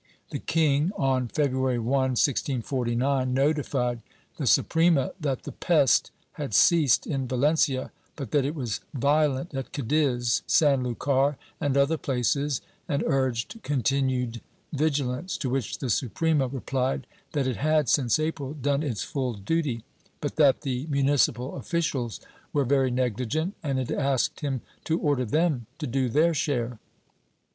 The 0.31 0.39
king, 0.39 0.91
on 0.97 1.27
February 1.27 1.77
1, 1.77 1.85
1649, 1.85 3.31
notified 3.31 4.01
the 4.37 4.47
Suprema 4.47 5.11
that 5.19 5.43
the 5.43 5.51
pest 5.51 6.09
had 6.31 6.55
ceased 6.55 7.05
in 7.05 7.27
Valencia, 7.27 7.91
but 8.15 8.31
that 8.31 8.43
it 8.43 8.55
was 8.55 8.79
violent 8.95 9.53
at 9.53 9.71
Cadiz, 9.71 10.41
San 10.47 10.81
Lucar 10.81 11.37
and 11.59 11.77
other 11.77 11.99
places, 11.99 12.61
and 12.89 13.03
urged 13.05 13.59
continued 13.61 14.41
vigilance, 14.73 15.37
to 15.37 15.51
which 15.51 15.77
the 15.77 15.89
Suprema 15.91 16.49
rephed 16.49 17.03
that 17.33 17.45
it 17.45 17.57
had, 17.57 17.87
since 17.87 18.17
April, 18.17 18.53
done 18.55 18.81
its 18.81 19.03
full 19.03 19.33
duty, 19.35 19.83
but 20.19 20.35
that 20.35 20.61
the 20.61 20.87
municipal 20.89 21.55
officials 21.57 22.19
were 22.53 22.65
very 22.65 22.89
negligent, 22.89 23.53
and 23.61 23.79
it 23.79 23.91
asked 23.91 24.39
him 24.39 24.61
to 24.83 24.99
order 24.99 25.25
them 25.25 25.67
to 25.77 25.85
do 25.85 26.09
their 26.09 26.33
share.' 26.33 26.79